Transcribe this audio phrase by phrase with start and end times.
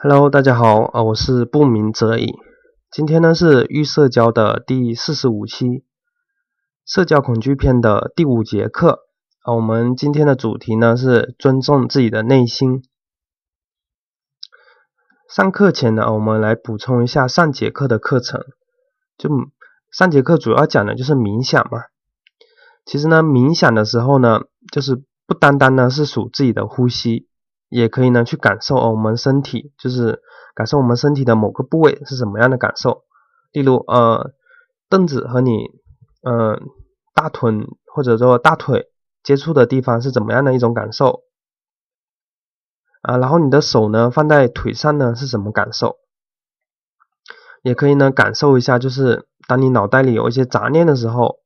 [0.00, 2.34] Hello，大家好，啊，我是不鸣则已。
[2.90, 5.84] 今天呢是预社交的第四十五期，
[6.84, 9.06] 社交恐惧篇的第五节课。
[9.42, 12.82] 啊，我们今天的主题呢是尊重自己的内心。
[15.28, 18.40] 上课前呢，我们来补充一下上节课的课程。
[19.16, 19.30] 就
[19.92, 21.84] 上节课主要讲的就是冥想嘛。
[22.84, 24.40] 其实呢，冥想的时候呢，
[24.72, 27.28] 就是不单单呢是数自己的呼吸。
[27.72, 30.20] 也可以呢，去感受哦我们身体，就是
[30.54, 33.04] 感受我们身体的某个部位是什么样的感受。
[33.50, 34.32] 例如，呃，
[34.90, 35.70] 凳子和你，
[36.22, 36.60] 呃，
[37.14, 38.90] 大臀或者说大腿
[39.22, 41.22] 接触的地方是怎么样的一种感受？
[43.00, 45.96] 啊，然后你的手呢放在腿上呢是什么感受？
[47.62, 51.38] 也可以呢感受一下，就是当你脑袋里有一些杂念的时候，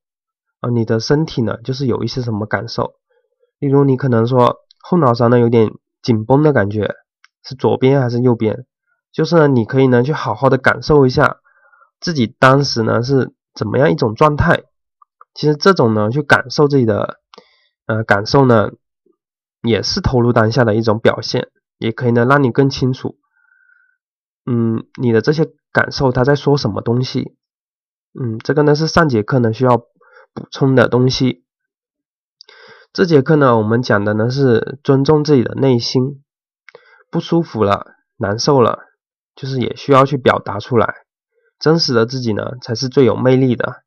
[0.58, 2.94] 啊，你的身体呢就是有一些什么感受？
[3.60, 5.70] 例如，你可能说后脑勺呢有点。
[6.06, 6.94] 紧绷的感觉
[7.42, 8.64] 是左边还是右边？
[9.10, 11.40] 就是呢，你可以呢去好好的感受一下
[11.98, 14.62] 自己当时呢是怎么样一种状态。
[15.34, 17.18] 其实这种呢去感受自己的
[17.86, 18.70] 呃感受呢，
[19.62, 23.18] 也是投入当下的一种表现，也可以呢让你更清楚，
[24.46, 27.36] 嗯，你的这些感受他在说什么东西。
[28.14, 31.45] 嗯，这个呢是上节课呢需要补充的东西。
[32.96, 36.24] 这节课呢，我们讲的呢是尊重自己的内心，
[37.10, 38.84] 不舒服了、难受了，
[39.34, 41.04] 就是也需要去表达出来。
[41.60, 43.82] 真实的自己呢，才是最有魅力的。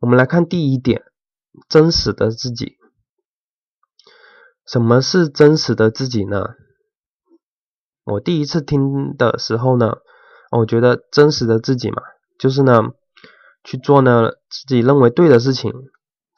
[0.00, 1.04] 我们来看第一点，
[1.68, 2.78] 真实的自己。
[4.66, 6.56] 什么是真实的自己呢？
[8.02, 9.98] 我第一次听的时候呢，
[10.50, 12.02] 我觉得真实的自己嘛，
[12.40, 12.90] 就是呢，
[13.62, 15.72] 去做呢自己认为对的事情。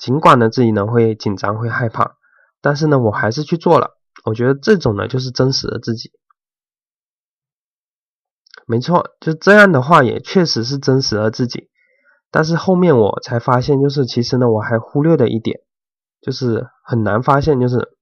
[0.00, 2.16] 尽管呢自己呢会紧张会害怕，
[2.62, 3.98] 但是呢我还是去做了。
[4.24, 6.10] 我觉得这种呢就是真实的自己。
[8.66, 11.68] 没错，就这样的话也确实是真实的自己。
[12.30, 15.60] 但是后面我才发现，就是其实呢我还忽略了一点，
[16.22, 17.96] 就是很难发现，就是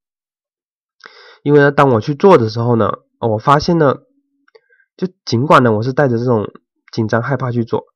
[1.42, 3.96] 因为呢当我去做的时候呢，我发现呢，
[4.96, 6.46] 就尽管呢我是带着这种
[6.92, 7.86] 紧张害怕去做。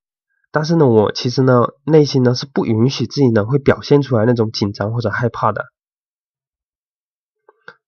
[0.53, 5.65] 但是呢，我其实呢，内心呢是不允许自己呢会表现出来那种紧张或者害怕的，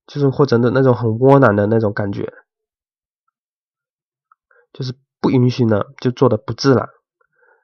[0.06, 2.32] 就是或者的那种很窝囊的那种感觉，
[4.72, 6.88] 就是不允许呢就做的不自然。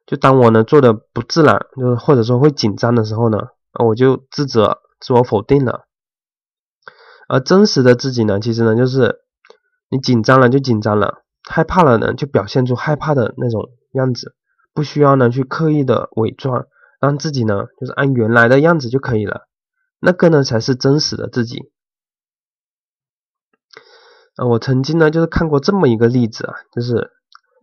[0.07, 3.39] 就当我呢做的不自然，就是或者说会紧张的时候呢，
[3.83, 5.87] 我就自责、自我否定了。
[7.27, 9.23] 而真实的自己呢，其实呢就是
[9.89, 14.35] 你紧张了就紧张了，害怕了呢就表现出害怕的那种样子。
[14.73, 16.67] 不需要呢去刻意的伪装，
[17.01, 19.49] 让自己呢就是按原来的样子就可以了，
[20.01, 21.73] 那个呢才是真实的自己。
[24.37, 27.11] 啊，我曾经呢就是看过这么一个例子啊，就是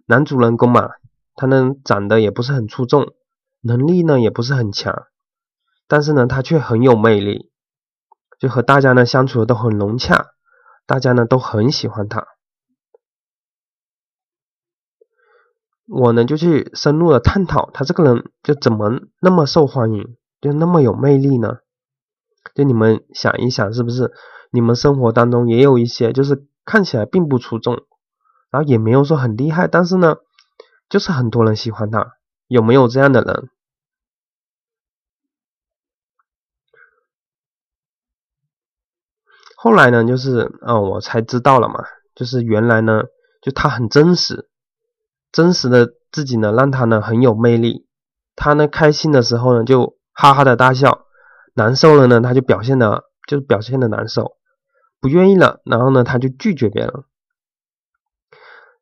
[0.06, 0.92] 男主人公嘛，
[1.36, 3.14] 他呢长得也不是很出众，
[3.62, 5.08] 能力呢也不是很强，
[5.88, 7.52] 但是呢他却很有魅力，
[8.38, 10.28] 就和大家呢相处的都很融洽，
[10.86, 12.28] 大家呢都很喜欢他。
[15.88, 21.60] 我呢就去深入的探讨他这个人就怎么那么受欢迎，就那么有魅力呢？
[22.54, 24.12] 就你们想一想，是不是
[24.52, 27.86] 你们生活当中也有一些就是看起来并不出众，
[28.52, 30.18] 然后也没有说很厉害，但是呢，
[30.90, 32.18] 就是很多人喜欢他，
[32.48, 33.50] 有没有这样的人？
[39.56, 41.84] 后来呢，就是嗯，我才知道了嘛，
[42.14, 43.04] 就是原来呢，
[43.42, 44.50] 就他很真实。
[45.32, 47.86] 真实的自己呢，让他呢很有魅力。
[48.36, 51.06] 他呢开心的时候呢，就哈哈的大笑；
[51.56, 54.38] 难受了呢，他就表现的就表现的难受，
[55.00, 57.04] 不愿意了，然后呢他就拒绝别人。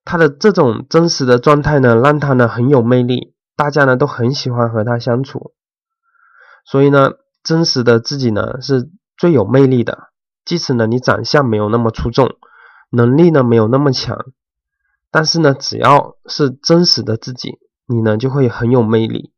[0.04, 5.54] 他的这种真实的状态呢，让他呢很有魅力，大家呢都很喜欢和他相处。
[6.66, 7.14] 所以呢，
[7.44, 10.10] 真实的自己呢是最有魅力的。
[10.44, 12.36] 即使呢你长相没有那么出众，
[12.92, 14.26] 能力呢没有那么强。
[15.16, 17.58] 但是呢，只要是真实的自己，
[17.88, 19.32] 你呢就会很有魅力。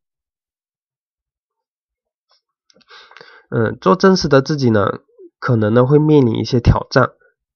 [3.51, 5.01] 嗯，做真实的自己呢，
[5.37, 7.11] 可能呢会面临一些挑战。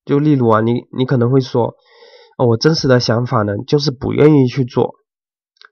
[0.05, 1.73] 就例如啊，你你可能会说，
[2.37, 4.93] 我真实的想法呢就是不愿意去做。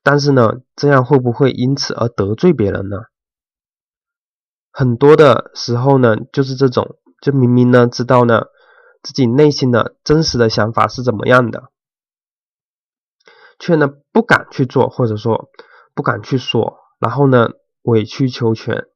[0.02, 2.98] 但是呢，这样会不会因此而得罪别人呢？
[4.72, 8.46] 很多的时候呢，就是这种，就明明呢知道呢
[9.04, 11.72] 自己内心的真实的想法是怎么样的。
[13.60, 15.50] 却呢不敢去做，或者说
[15.94, 17.50] 不敢去说，然后呢
[17.84, 18.88] 委曲求全，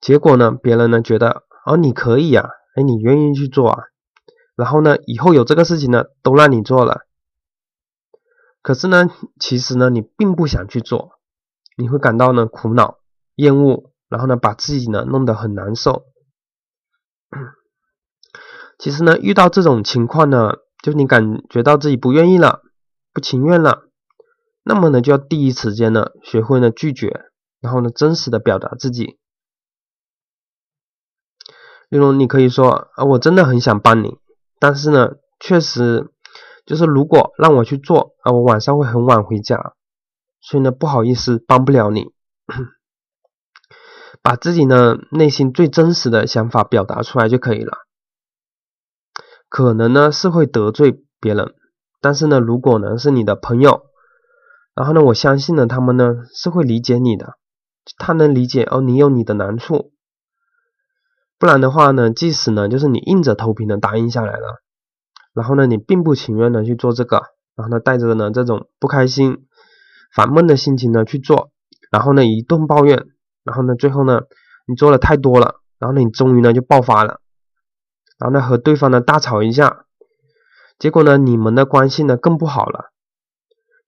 [0.00, 3.84] 结果呢别人呢觉得哦你可以呀，哎你愿意去做啊，
[4.56, 7.02] 然后呢，以后有这个事情呢，都让你做了。
[8.60, 9.08] 可是呢，
[9.38, 11.12] 其实呢，你并不想去做，
[11.76, 12.98] 你会感到呢苦恼、
[13.36, 16.06] 厌恶，然后呢，把自己呢弄得很难受。
[18.78, 22.62] 其实呢，遇到这种情况呢，就你感觉到自己不愿意了、
[23.18, 23.88] 不情愿了，
[24.62, 27.24] 那么呢，就要第一时间呢，学会呢拒绝，
[27.60, 29.18] 然后呢，真实的表达自己。
[31.88, 34.18] 例如，你可以说啊，我真的很想帮你，
[34.60, 36.12] 但是呢，确实
[36.64, 39.74] 就是如果让我去做啊，我晚上会很晚回家，
[40.40, 42.12] 所以呢，不好意思，帮不了你。
[44.22, 47.78] 把自己呢内心最真实的想法表达出来就可以了。
[49.48, 51.56] 可能呢是会得罪别人，
[52.00, 53.86] 但是呢，如果呢是你的朋友，
[54.74, 57.34] 然后呢，我相信呢他们呢是会理解你的，
[57.98, 59.92] 他能理解哦，你有你的难处。
[61.38, 64.60] 不然的话呢，即使呢，就是你硬着头皮的答应下来了，
[65.34, 67.22] 然后呢，你并不情愿的去做这个，
[67.54, 69.46] 然后呢，带着呢这种不开心、
[70.14, 71.50] 烦闷的心情呢去做，
[71.90, 73.06] 然后呢一顿抱怨，
[73.44, 74.22] 然后呢最后呢
[74.66, 77.20] 你做了太多了，然后呢你终于呢就爆发了，
[78.18, 79.84] 然后呢和对方呢大吵一架，
[80.78, 82.92] 结果呢你们的关系呢更不好了，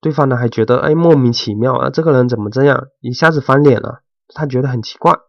[0.01, 5.19] 对方呢还觉得哎莫名其妙啊这个人怎么这样，一下子翻脸了，他觉得很奇怪。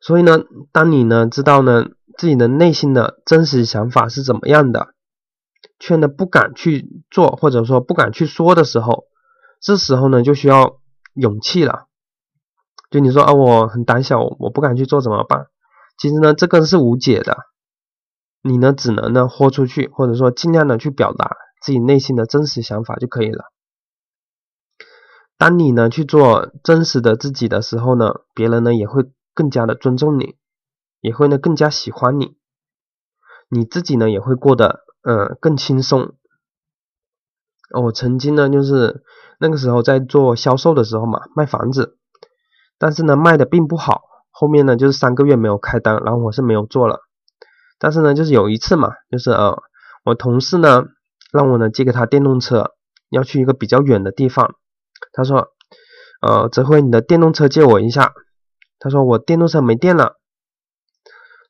[0.00, 0.38] 所以呢，
[0.72, 1.84] 当你呢知道呢
[2.16, 4.94] 自己的内心的真实想法是怎么样的，
[5.78, 9.04] 却呢不敢去做或者说不敢去说的时候，
[9.60, 10.80] 这时候呢就需要
[11.14, 11.86] 勇气了。
[12.90, 15.46] 就你说啊，我很胆小，我不敢去做怎么办？
[15.96, 17.36] 其实呢，这个是无解的。
[18.42, 23.44] 你呢只能呢豁出去，或者说尽量的去表达自己内心的真实想法就可以了。
[25.36, 29.10] 当你呢去做真实的自己的时候呢，别人呢也会。
[29.32, 30.36] 更加的尊重你，
[31.00, 32.36] 也会呢更加喜欢你，
[33.48, 36.14] 你自己呢也会过得嗯更轻松。
[37.80, 39.02] 我曾经呢就是
[39.38, 41.96] 那个时候在做销售的时候嘛，卖房子，
[42.76, 47.00] 但是呢卖的并不好，后面呢就是三个月没有开单，然后我是没有做了。
[47.80, 49.60] 但是呢就是有一次嘛，就是呃
[50.04, 50.84] 我同事呢
[51.32, 52.70] 让我呢借给他电动车，
[53.10, 54.54] 要去一个比较远的地方，
[55.12, 55.48] 他说
[56.20, 58.12] 呃泽辉你的电动车借我一下。
[58.82, 60.16] 他说我电动车没电了，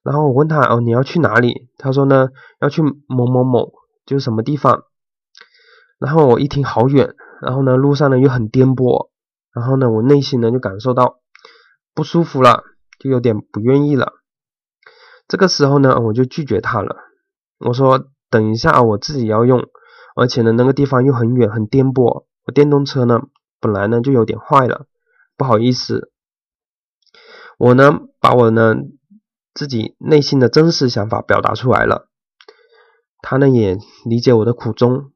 [0.03, 1.69] 然后我问他哦你要去哪里？
[1.79, 2.31] 他说呢
[2.61, 3.73] 要去某某某，
[4.05, 4.83] 就是什么地方。
[6.01, 9.11] 然后我一听好远，然后呢路上呢又很颠簸，
[9.53, 11.21] 然后呢我内心呢就感受到
[11.95, 12.65] 不舒服了，
[12.99, 14.20] 就有点不愿意了。
[15.31, 16.97] 这个时候呢我就拒绝他了，
[17.61, 19.65] 我说等一下我自己要用，
[20.17, 23.21] 而且呢那个地方又很远很颠簸，我电动车呢
[23.61, 24.87] 本来呢就有点坏了，
[25.37, 26.11] 不好意思。
[27.59, 28.75] 我呢，把我呢
[29.55, 32.09] 自己内心的真实想法表达出来了，
[33.23, 35.13] 他呢也理解我的苦衷。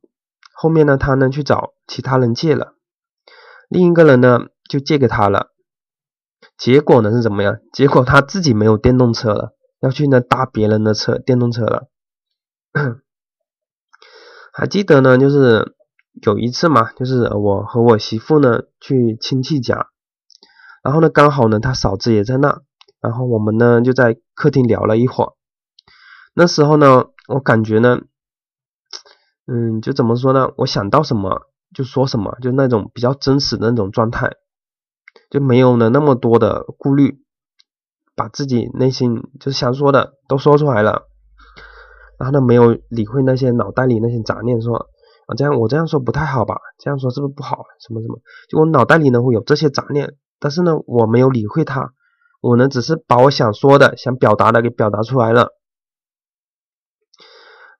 [0.54, 2.74] 后面呢，他呢去找其他人借了，
[3.68, 5.48] 另一个人呢就借给他了。
[6.56, 7.58] 结果呢是怎么样？
[7.72, 9.53] 结果他自己没有电动车了，
[9.84, 11.90] 要去呢搭别人的车电动车了。
[14.50, 15.76] 还记得呢，就是
[16.22, 19.88] 有一次嘛，就是我和我媳妇呢去亲戚家。
[20.82, 22.62] 然后呢，刚好呢，他嫂子也在那，
[23.02, 25.32] 然后我们呢就在客厅聊了一会儿。
[26.32, 28.00] 那时候呢，我感觉呢，
[29.46, 30.50] 嗯，就怎么说呢？
[30.56, 31.42] 我想到什么
[31.74, 34.32] 就说什么，就那种比较真实的那种状态，
[35.28, 37.23] 就没有呢那么多的顾虑，
[38.14, 41.08] 把自己内心就是想说的都说出来了。
[42.18, 44.76] 然后呢，没有理会那些脑袋里那些杂念，说
[45.26, 46.56] 啊这样我这样说不太好吧？
[46.78, 47.64] 这样说是不是不好？
[47.80, 48.20] 什么什么？
[48.48, 50.14] 就我脑袋里呢会有这些杂念。
[50.40, 51.92] 但是呢，我没有理会他，
[52.42, 55.50] 我呢只是把我想说的、想表达的给表达出来了。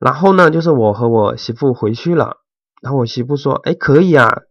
[0.00, 2.38] 然后呢，就是我和我媳妇回去了，
[2.82, 4.42] 然后我媳妇说：“哎，可以啊，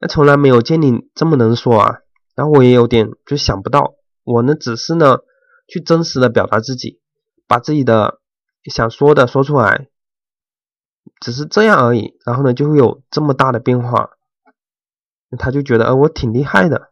[0.00, 1.98] 那从来没有见你这么能说啊。”
[2.34, 5.18] 然后我也有点就想不到，我呢只是呢
[5.68, 7.00] 去真实的表达自己，
[7.46, 8.20] 把自己的
[8.64, 9.88] 想说的说出来，
[11.20, 12.18] 只是这样而已。
[12.24, 14.10] 然后呢就会有这么大的变化，
[15.38, 16.90] 他就觉得，呃，我挺厉害的。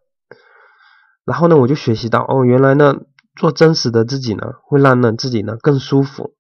[1.25, 2.95] 然后呢，我就学习到哦，原来呢，
[3.37, 6.35] 做真实的自己呢，会让呢自己呢更舒服，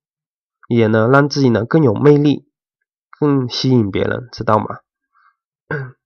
[0.68, 2.48] 也呢让自己呢更有魅力，
[3.20, 4.78] 更吸引别人，知道吗？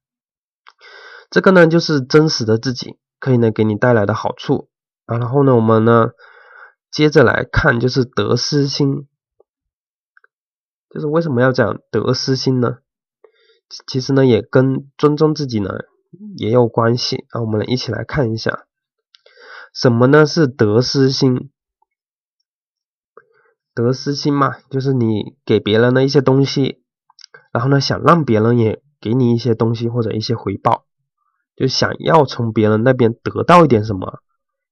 [1.31, 4.69] 这个呢就是真实的自己可以呢给你带来的好处
[5.19, 6.11] 然后呢，我们呢
[6.90, 9.07] 接着来看，就是得失心，
[10.90, 12.78] 就是为什么要讲得失心呢？
[13.87, 15.71] 其实呢也跟尊重自己呢
[16.37, 17.40] 也有关系啊。
[17.40, 18.66] 我们一起来看一下。
[19.73, 20.26] 什么呢？
[20.26, 21.50] 是得失心。
[23.75, 26.85] 得失心嘛，就是你给别人的一些东西，
[27.50, 30.85] 然后呢，想让别人也给你一些东西或者一些回报，
[31.57, 34.21] 就想要从别人那边得到一点什么，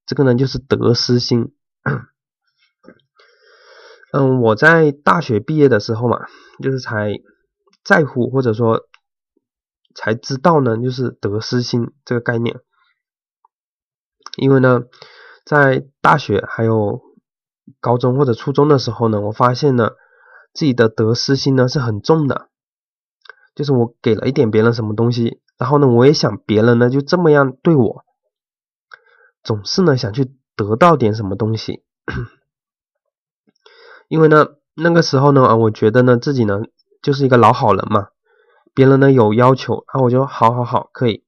[0.07, 1.53] 这个呢就是得失心。
[4.13, 6.27] 嗯，我在大学毕业的时候嘛，
[6.61, 7.21] 就是才
[7.85, 8.89] 在乎或者说
[9.95, 12.61] 才知道呢，就是得失心这个概念。
[14.37, 14.83] 因为呢，
[15.45, 17.01] 在大学还有
[17.81, 19.91] 高中或者初中的时候呢，我发现呢，
[20.53, 22.49] 自己的得失心呢是很重的，
[23.55, 28.05] 就是我给了一点别人什么东西，然后呢，我也想别人呢就这么样对我，
[29.43, 31.83] 总是呢想去得到点什么东西。
[34.09, 36.61] 因为呢，那个时候呢，啊，我觉得呢，自己呢
[37.03, 38.09] 就是一个老好人嘛。
[38.75, 41.25] 别人呢有要求，啊，我就好好好，可以。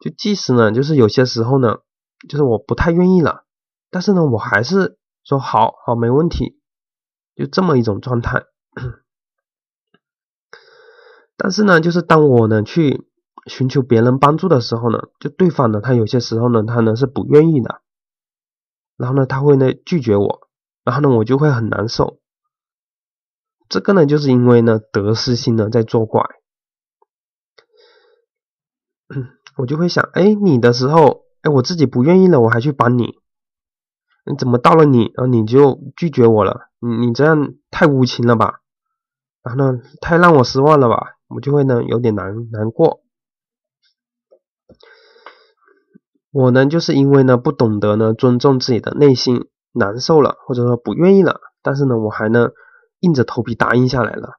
[0.00, 1.78] 就即使呢，就是有些时候呢，
[2.28, 3.44] 就是我不太愿意了，
[3.90, 6.58] 但是呢，我还是说好好没问题，
[7.36, 8.44] 就这么一种状态。
[11.36, 13.06] 但是呢，就是当我呢去
[13.46, 17.82] 寻求别人帮助的时候呢，就对方呢，他有些时候呢，他呢是不愿意的，
[18.96, 20.48] 然后呢，他会呢拒绝我。
[20.84, 22.18] 然后呢，我就会很难受。
[23.68, 26.22] 这个呢，就是因为呢，得失心呢在作怪。
[29.58, 33.14] 我就会想，哎，你的时候，哎，我自己不愿意了，我还去帮你，
[34.24, 36.68] 你怎么到了你，然后你就拒绝我了？
[36.80, 38.60] 你你这样太无情了吧？
[39.42, 41.16] 然后呢，太让我失望了吧？
[41.28, 43.01] 我就会呢有点难难过。
[46.32, 49.48] 我呢，就是因为呢不懂得呢尊重自己的内心。
[49.74, 52.50] 难受了，或者说不愿意了，但是呢，我还呢
[53.00, 54.34] 硬着头皮答应下来了。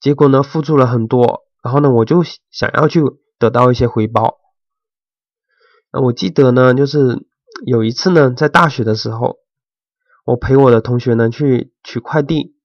[0.00, 3.02] 结果呢，付出了很多，然后呢，我就想要去
[3.38, 4.38] 得到一些回报。
[5.92, 7.26] 那我记得呢，就是
[7.66, 9.40] 有一次呢，在大学的时候，
[10.24, 12.56] 我陪我的同学呢去取快递。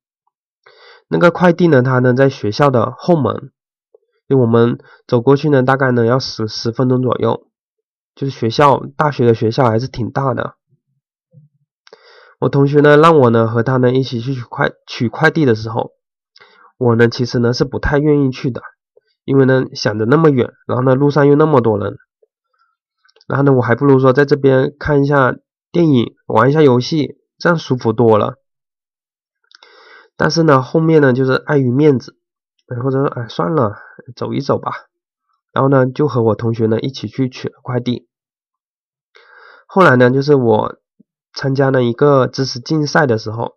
[1.10, 3.52] 那个快递呢，他呢在学校的后门，
[4.30, 7.48] 就我们走过去呢，大概呢要十十分钟左右。
[8.15, 10.55] 就是学校大学的学校还是挺大的。
[12.39, 15.91] 我同学呢，让我呢和他呢一起去取快取快递的时候，
[16.77, 18.62] 我呢其实呢是不太愿意去的，
[19.24, 21.98] 因为呢想着那么远，然后呢路上又那么多人，
[23.27, 25.36] 然后呢我还不如说在这边看一下
[25.72, 28.36] 电影，玩一下游戏，这样舒服多了。
[30.17, 32.17] 但是呢后面呢就是碍于面子，
[32.84, 33.77] 或者说哎算了，
[34.17, 34.74] 走一走吧，
[35.53, 38.07] 然后呢就和我同学呢一起去取了快递。
[39.67, 40.79] 后来呢就是我。
[41.36, 43.53] 参加了一个知识竞赛的时候，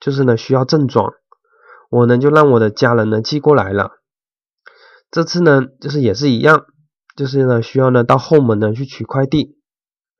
[0.00, 1.12] 就是呢需要正装，
[1.90, 3.90] 我呢就让我的家人呢寄过来了。
[5.10, 6.64] 这次呢就是也是一样，
[7.14, 9.58] 就是呢需要呢到后门呢去取快递。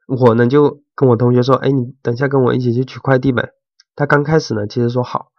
[0.06, 3.52] 我呢就跟我同学说：“哎，你等下跟我一起去取快递呗。”
[3.96, 5.32] 他刚开始呢其实说好，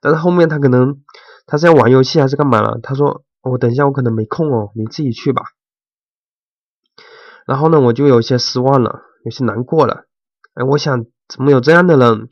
[0.00, 1.02] 但是后面他可能
[1.44, 2.80] 他是要玩游戏还是干嘛了？
[2.82, 5.42] 他说：“我等一下我可能没空哦，你自己去吧。”
[7.46, 10.04] 然后呢我就有些失望了，有些难过了。
[10.54, 12.28] 哎，我想怎么有这样的人？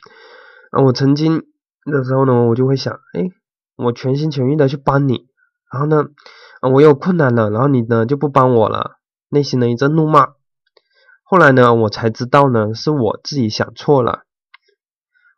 [0.71, 1.43] 啊，我曾经
[1.91, 3.29] 的时候呢，我就会想，哎，
[3.77, 5.27] 我全心全意的去帮你，
[5.73, 6.05] 然后呢，
[6.61, 8.99] 啊，我有困难了，然后你呢就不帮我了，
[9.31, 10.35] 内心的一阵怒骂。
[11.25, 14.23] 后来呢，我才知道呢，是我自己想错了，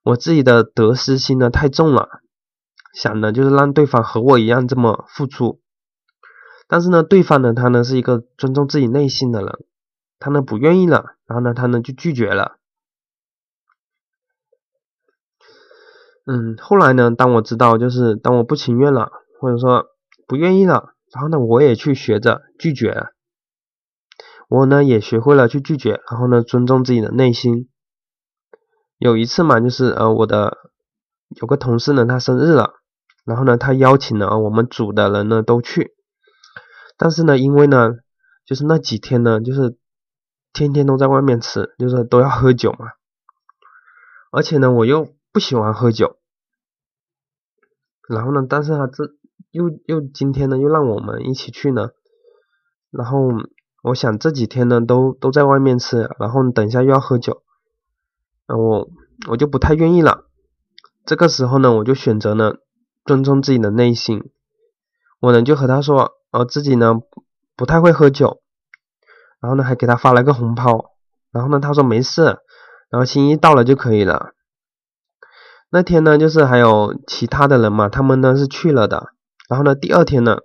[0.03, 2.21] 我自己的得失心呢太重了，
[2.93, 5.62] 想的就是让对方和我一样这么付出，
[6.73, 9.59] 但是呢，对方呢，他呢是一个尊重自己内心的人，
[10.19, 12.57] 他呢不愿意了，然后呢，他呢就拒绝了。
[16.25, 17.15] 嗯，后来呢？
[17.15, 19.85] 当我知道，就是当我不情愿了，或者说
[20.27, 23.09] 不愿意了，然后呢，我也去学着拒绝。
[24.49, 27.69] 我呢也学会了去拒绝，然后呢，尊重自己的内心。
[28.97, 30.57] 有一次嘛，就是呃，我的
[31.39, 32.77] 有个同事呢，他生日了，
[33.27, 35.93] 然后呢，他邀请了我们组的人呢都去。
[37.03, 37.97] 但是呢，因为呢，
[38.45, 39.77] 就是那几天呢，就是
[40.53, 42.93] 天天都在外面吃，就是都要喝酒嘛，
[44.31, 45.09] 而且呢，我又。
[45.35, 46.19] 不喜欢喝酒，
[48.07, 48.47] 然后呢？
[48.47, 49.15] 但是他这
[49.51, 51.89] 又又今天呢，又让我们一起去呢。
[52.91, 53.31] 然后
[53.83, 57.43] 我想这几天呢，都都在外面吃，然后等一下又要喝酒，
[58.47, 58.91] 那我
[59.31, 60.27] 我就不太愿意了。
[61.07, 62.57] 这个时候呢，我就选择呢，
[63.07, 64.31] 尊重自己的内心。
[65.19, 67.01] 我呢就和他说，呃，自己呢
[67.57, 68.43] 不太会喝酒，
[69.41, 70.93] 然后呢还给他发了个红包，
[71.31, 72.39] 然后呢他说没事，
[72.91, 74.33] 然后心意到了就可以了。
[75.71, 79.13] 那天呢，就是还有其他的人嘛，他们呢是去了的。
[79.49, 80.39] 然后呢，第二天呢，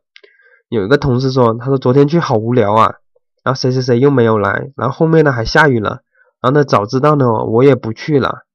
[0.69, 2.95] 有一个同事说，他说昨天去好无聊啊，
[3.43, 6.01] 然后谁谁谁又没有来，然后后面呢还下雨了，
[6.41, 8.45] 然后呢早知道呢我也不去了。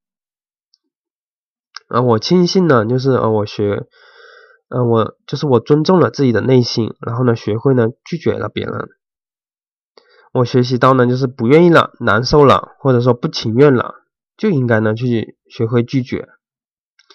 [1.88, 3.86] 呃，我庆幸呢，就是呃，我学，
[4.72, 8.88] 呃，我就是我尊重了自己的内心，然后呢，学会呢拒绝了别人。
[10.32, 13.96] 我学习到呢，就是不愿意了、难受了，或者说不情愿了，
[14.38, 16.26] 就应该呢去学会拒绝，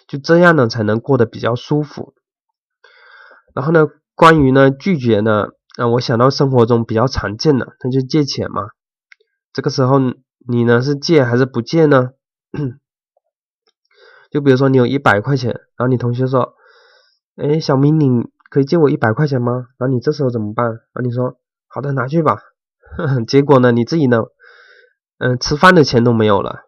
[0.07, 2.13] 就这样呢才能过得比较舒服。
[3.55, 5.47] 然后呢，关于呢拒绝呢，
[5.77, 8.67] 啊，我想到生活中比较常见的，那就借钱嘛。
[9.51, 9.97] 这个时候
[10.47, 12.11] 你呢是借还是不借呢？
[14.29, 16.53] 就比如说你有一百块钱，然后你同学说，
[17.37, 18.09] 哎，小明你
[18.49, 19.67] 可以借我一百块钱吗？
[19.77, 20.65] 然后你这时候怎么办？
[20.65, 22.39] 然后，你说好的，拿去吧。
[23.27, 24.23] 结果呢，你自己呢，
[25.19, 26.63] 嗯，吃饭的钱都没有了。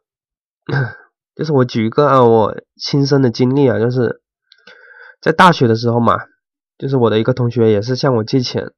[1.36, 4.22] 就是我举一个啊，我亲身的经历啊，就是
[5.22, 6.18] 在大学的时候嘛。
[6.78, 8.72] 就是我的一个同学也是向我借钱，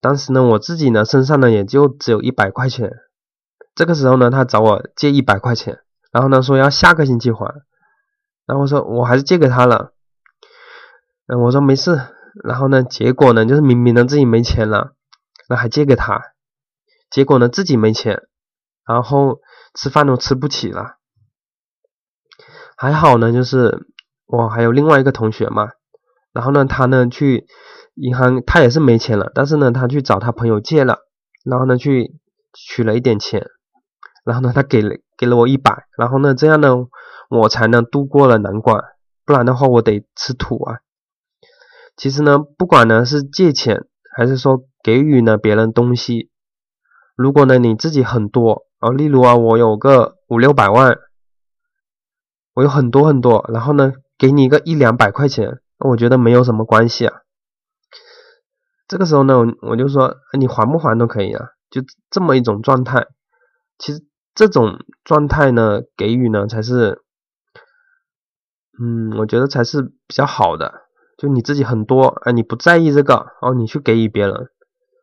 [0.00, 2.92] 当时呢我自己呢身上呢也就只有一百块钱，
[3.76, 5.78] 这个时候呢他找我借一百块钱，
[6.10, 7.54] 然后呢说要下个星期还，
[8.46, 9.92] 然后我说我还是借给他了，
[11.30, 12.00] 嗯我说没事，
[12.42, 14.94] 然后呢结果呢就是明明呢自己没钱了，
[15.48, 16.22] 那还借给他，
[17.10, 18.22] 结果呢自己没钱，
[18.86, 19.40] 然后
[19.74, 20.96] 吃饭都吃不起了，
[22.78, 23.86] 还好呢就是
[24.24, 25.68] 我还有另外一个同学嘛。
[26.32, 27.46] 然后呢，他呢去
[27.94, 31.00] 银行，他也是没钱了，但是呢，他去找他朋友借了，
[31.44, 32.18] 然后呢去
[32.54, 33.44] 取了一点钱，
[34.24, 36.86] 然后呢，他给了给了我一百，然后呢，这样呢，
[37.28, 38.82] 我才能度过了难关，
[39.26, 40.78] 不然的话我得吃土啊。
[41.98, 43.84] 其实呢，不管呢是借钱
[44.16, 46.30] 还是说给予呢别人东西，
[47.16, 50.96] 如果呢你自己很多啊，例如啊，我有个五六百万，
[52.54, 55.60] 我有很多很多，然后呢给你一个一两百块钱。
[55.80, 57.22] 那我觉得没有什么关系啊。
[58.86, 63.08] 这个时候呢，我就说你还不还都可以啊，就这么一种状态。
[63.76, 64.04] 其实
[64.36, 67.02] 这种状态呢，给予呢才是，
[68.80, 70.87] 嗯，我觉得才是比较好的。
[71.18, 74.50] 就你自己很多啊，你不在意这个，然后你去给予别人，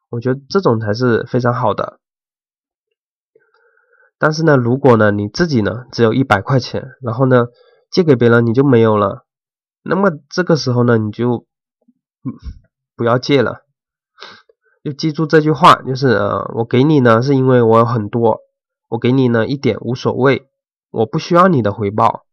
[0.10, 2.00] 我觉得这种才是非常好的。
[4.18, 7.48] 但是呢，如果呢你自己呢只有一百块钱，然后呢
[7.92, 9.26] 借给别人你就没有了。
[9.84, 11.46] 那么这个时候呢，你就
[12.96, 13.66] 不要借了，
[14.86, 18.40] 就记住这句话，就是呃，我给你呢，是因为我有很多，
[18.88, 20.48] 我给你呢一点无所谓，
[20.92, 22.25] 我不需要你的回报。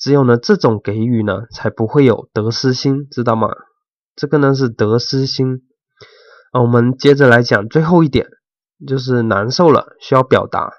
[0.00, 3.50] 只有呢这种给予呢，才不会有得失心，知道吗？
[4.16, 5.62] 这个呢是得失心。
[6.50, 8.26] 啊，我们接着来讲最后一点，
[8.84, 10.72] 就是难受了需要表达。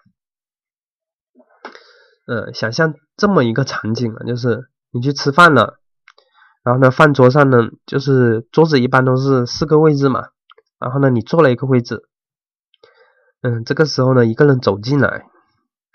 [2.28, 4.68] 呃，想象这么一个场景啊，就是。
[4.94, 5.80] 你去吃饭了，
[6.66, 10.32] 然后呢，饭桌上呢，就是桌子一般都是四个位置嘛，
[10.82, 12.10] 然后呢，你坐了一个位置，
[13.42, 15.24] 嗯，这个时候呢，一个人走进来，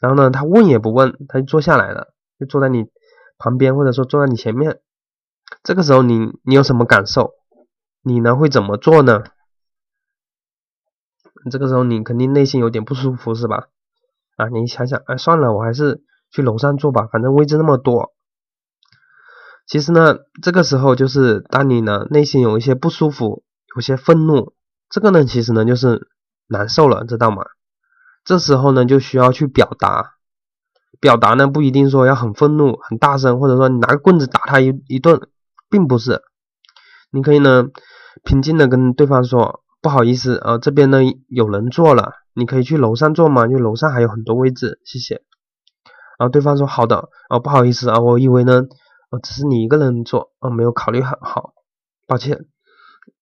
[0.01, 2.87] 然后呢，他问也不问，他就坐下来了，就坐在你
[3.38, 4.81] 旁边，或者说坐在你前面，
[5.62, 7.35] 这个时候你你有什么感受？
[8.03, 9.25] 你呢会怎么做呢？
[11.51, 13.68] 这个时候你肯定内心有点不舒服是吧？
[14.37, 18.14] 啊，你想想，哎，算了，我还是去楼上坐吧，反正位置那么多。
[19.66, 23.44] 其实呢，这个时候就是当你呢内心有一些不舒服，
[23.75, 24.55] 有些愤怒，
[24.90, 26.09] 这个呢其实呢就是
[26.49, 27.44] 难受了，知道吗？
[28.25, 30.15] 这时候呢就需要去表达，
[31.01, 35.20] 表达呢不一定说要很愤怒、很大声，或者说你拿个棍子打他一一顿，
[35.68, 36.22] 并不是。
[37.11, 37.66] 你可以呢
[38.25, 43.46] 平静的跟对方说，不好意思啊，这边呢有人坐了，你可以去楼上坐吗？
[43.46, 45.22] 就楼上还有很多位置，谢谢。
[46.18, 48.62] 然后对方说好的，啊不好意思啊，我以为呢。
[49.09, 51.53] 哦，只是你一个人做哦，没有考虑很好，
[52.09, 52.46] 抱歉。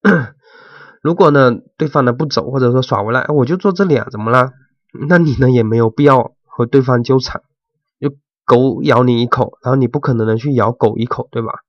[1.03, 4.53] 如果呢，对方呢不走，或者说耍无赖，我就坐这里啊，怎么啦？
[5.11, 7.43] 那你呢也没有必要和对方纠缠。
[8.45, 11.61] 狗咬你一口，然后你不可能的去咬狗一口，对吧？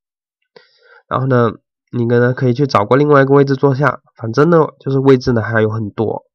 [1.07, 1.53] 然后呢，
[1.91, 6.25] 你呢可以去找个另外一个位置坐下，反正呢就是位置呢还有很多。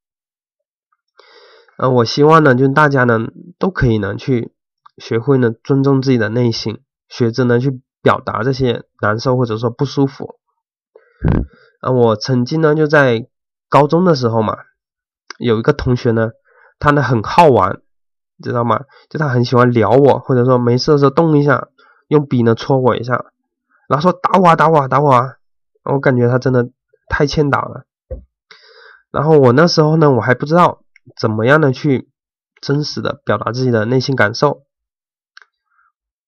[1.77, 3.19] 嗯，我希望呢，就是大家呢
[3.59, 4.53] 都可以呢去
[4.97, 6.81] 学会呢尊重自己的内心。
[7.09, 10.39] 学着呢去表达这些难受或者说不舒服。
[11.81, 13.27] 啊，我曾经呢就在
[13.67, 14.57] 高中的时候嘛，
[15.37, 16.29] 有一个同学呢，
[16.79, 17.81] 他呢很好玩，
[18.41, 18.81] 知道吗？
[19.09, 21.69] 就他很喜欢撩我，或者说没事的时候动一下，
[22.07, 23.25] 用笔呢戳我一下，
[23.87, 25.35] 然后说打我啊打我啊打我啊，
[25.83, 26.69] 我感觉他真的
[27.07, 27.85] 太欠打了。
[29.11, 30.83] 然后我那时候呢，我还不知道
[31.17, 32.09] 怎么样的去
[32.61, 34.63] 真实的表达自己的内心感受。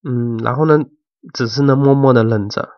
[0.02, 0.84] 嗯，然后呢，
[1.32, 2.68] 只是呢默默的忍着，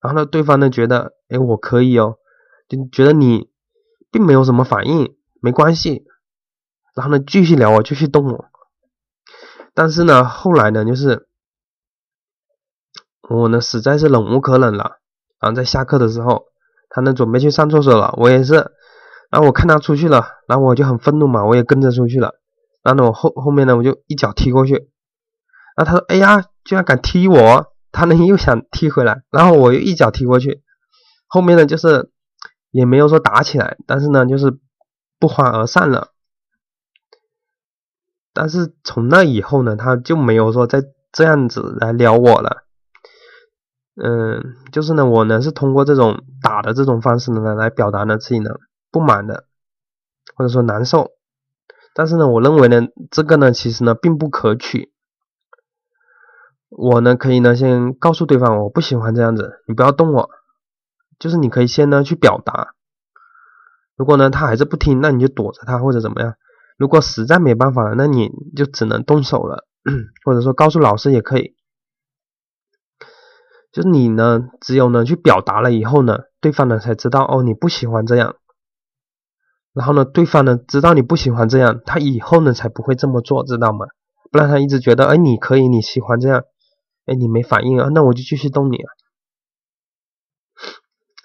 [0.00, 2.16] 然后呢，对方呢觉得，哎，我可以哦，
[2.66, 3.50] 就觉得你
[4.10, 6.06] 并没有什么反应，没关系，
[6.94, 8.46] 然后呢继续聊我，继续动我，
[9.74, 11.26] 但是呢，后来呢，就是
[13.28, 14.98] 我呢实在是忍无可忍了，
[15.40, 16.46] 然后在下课的时候，
[16.90, 18.54] 他呢准备去上厕所了，我也是，
[19.30, 22.34] 然后我看他出去了，然后我就很愤怒嘛，我也跟着出去了，
[22.82, 24.74] 然后呢我后后面呢我就一脚踢过去，
[25.74, 30.62] 然后他说哎呀，居然敢踢我，他呢又想踢回来，然后我又一脚踢过去，
[31.26, 32.10] 后面呢就是
[32.70, 34.58] 也没有说打起来，但是呢就是
[35.18, 36.11] 不欢而散了。
[38.34, 42.64] 但是从那以后呢，他就没有说再这样子来撩我了。
[43.94, 48.50] 嗯，就是呢，我呢是通过这种打的这种方式呢来表达呢自己呢
[48.90, 49.44] 不满的，
[50.34, 51.10] 或者说难受。
[51.94, 54.92] 但是呢，我认为呢，这个呢其实呢并不可取。
[56.70, 60.30] 我呢可以呢先告诉对方我不喜欢这样子，你不要动我。
[61.18, 62.74] 就是你可以先呢去表达。
[63.94, 66.34] 如果呢他还是不听，那你就躲着他或者怎么样。
[66.82, 69.68] 如果实在没办法了，那你就只能动手了，
[70.26, 71.54] 或者说告诉老师也可以。
[73.70, 78.34] 就是你呢，只有呢去表达了以后呢，对方呢才知道哦你不喜欢这样，
[79.72, 83.86] 然后呢对方呢知道你不喜欢这样，他以后呢才不会这么做，知道吗？
[84.32, 86.42] 不然他一直觉得哎你可以你喜欢这样，
[87.06, 88.90] 哎你没反应啊，那我就继续动你啊，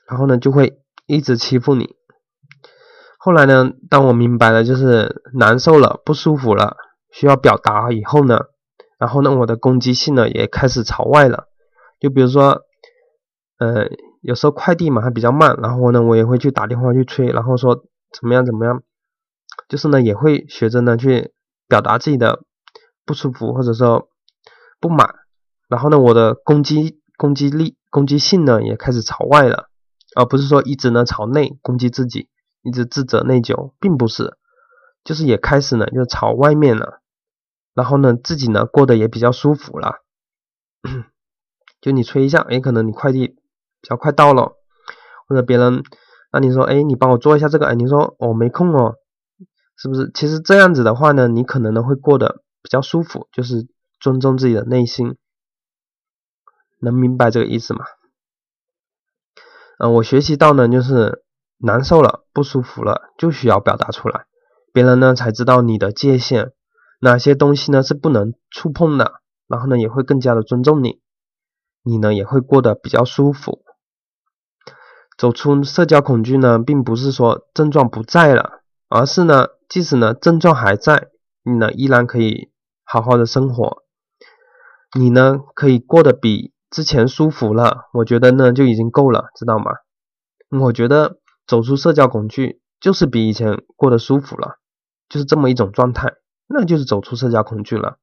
[0.08, 1.97] 然后呢就会一直欺负你。
[3.28, 6.78] 后来呢，当我明白了就是难受了、不舒服了，
[7.12, 8.40] 需要表达以后呢，
[8.98, 11.50] 然后呢，我的攻击性呢也开始朝外了。
[12.00, 12.62] 就比如说，
[13.60, 13.90] 呃，
[14.22, 17.84] 有时候快递嘛还比较慢，然后呢，我也会去打电话去催，然后说
[18.18, 18.82] 怎么样怎么样，
[19.68, 21.34] 就是呢也会学着呢去
[21.68, 22.44] 表达自己的
[23.06, 24.08] 不舒服或者说
[24.80, 25.16] 不满，
[25.68, 29.66] 然后呢，我的攻击攻击力、攻击性呢也开始朝外了，
[30.16, 32.30] 而不是说一直呢朝内攻击自己。
[32.68, 34.38] 一直自责内疚，并不是，
[35.06, 37.02] 就是也开始呢，就朝外面了，
[37.74, 40.02] 然后呢，自己呢过得也比较舒服了。
[41.80, 44.58] 就你催一下，哎，可能你快递比较快到了，
[45.30, 45.82] 或者别人
[46.34, 48.96] 那你说，哎，你帮我做一下这个，哎，你说我没空哦，
[49.78, 50.12] 是不是？
[50.14, 53.66] 其实这样子的话呢，你可能呢会过得比较舒服，就是
[54.02, 55.16] 尊重自己的内心，
[56.82, 57.86] 能明白这个意思吗？
[59.80, 61.24] 嗯，我学习到呢，就是。
[61.60, 64.26] 难受了，不舒服了，就需要表达出来，
[64.72, 66.52] 别人呢才知道你的界限，
[67.00, 71.02] 哪些东西呢是不能触碰的，然后呢也会更加的尊重你，
[71.84, 73.63] 你呢也会过得比较舒服。
[75.17, 81.08] 走出社交恐惧呢，并不是说症状不在了，而是呢，即使呢症状还在，
[81.43, 82.52] 你呢依然可以
[82.84, 83.84] 好好的生活，
[84.96, 89.72] 你呢可以过得比之前舒服了，我觉得呢就已经够了，知道吗？
[90.62, 91.17] 我觉得。
[91.48, 94.60] 走出社交恐惧，就是比以前过得舒服了，
[95.08, 96.14] 就是这么一种状态，
[96.48, 98.00] 那就是走出社交恐惧了。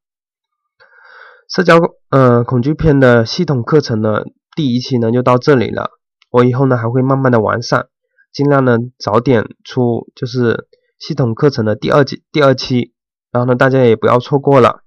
[1.47, 1.79] 社交
[2.09, 4.23] 呃恐惧篇的系统课程呢，
[4.57, 5.91] 第一期呢就到这里了。
[6.31, 7.89] 我以后呢还会慢慢的完善，
[8.33, 10.67] 尽量呢早点出就是
[10.99, 12.95] 系统课程的第二季第二期，
[13.31, 14.81] 然后呢大家也不要错过了。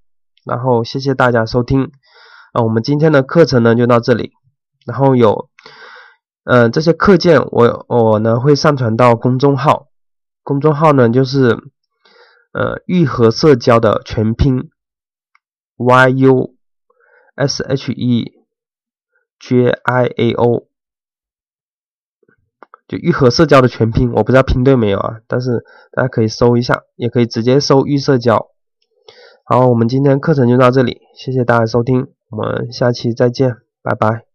[0.43, 1.91] 然后谢谢大家收听，
[2.54, 4.32] 啊我们今天的课程呢就到这里，
[4.88, 5.50] 然后有。
[6.49, 9.89] 嗯，这些课件我我呢会上传到公众号，
[10.43, 11.49] 公众号呢就是
[12.53, 14.69] 呃愈合社交的全拼
[15.75, 16.55] ，Y U
[17.36, 18.31] S H E
[19.38, 20.69] J I A O，
[22.88, 28.51] 就愈合社交的全拼，我不知道拼对没有啊，但是大家可以搜一下，也可以直接搜愈社交。
[29.43, 34.27] 好，我们今天课程就到这里，谢谢大家收听，我们下期再见，拜拜。